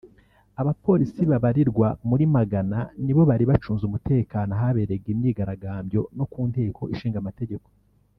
[0.61, 6.81] Abapolisi babarirwa muri magana ni bo bari bacunze umutekano ahaberaga iyi myigaragambyo no ku nteko
[6.95, 7.67] ishinga amategeko